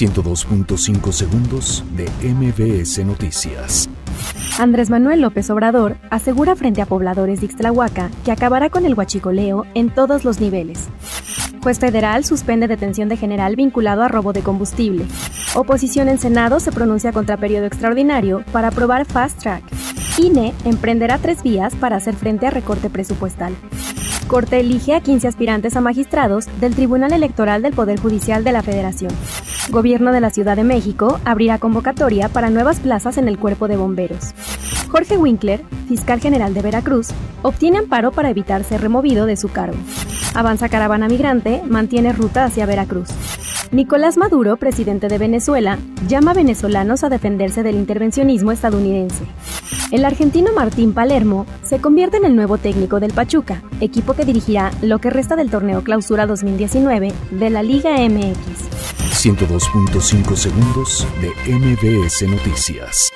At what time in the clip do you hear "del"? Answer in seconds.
26.60-26.76, 27.62-27.72, 47.62-47.76, 52.98-53.12, 55.36-55.50